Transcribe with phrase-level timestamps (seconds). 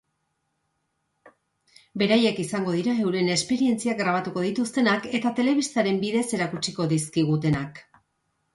[2.01, 7.87] Beraiek izango dira euren esperientziak grabatuko dituztenak eta telebistaren bidez erakutsiko dizkigutenak.